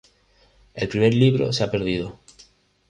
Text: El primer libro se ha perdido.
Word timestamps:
El 0.73 0.89
primer 0.89 1.13
libro 1.13 1.53
se 1.53 1.63
ha 1.63 1.69
perdido. 1.69 2.17